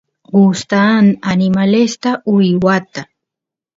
gustan 0.35 1.05
animalesta 1.33 2.11
uywata 2.35 3.01